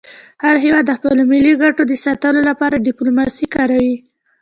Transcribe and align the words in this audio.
هر 0.43 0.55
هېواد 0.63 0.85
د 0.87 0.91
خپلو 0.97 1.21
ملي 1.31 1.53
ګټو 1.63 1.81
د 1.87 1.93
ساتلو 2.05 2.41
لپاره 2.49 2.83
ډيپلوماسي 2.87 3.45
کاروي. 3.55 3.95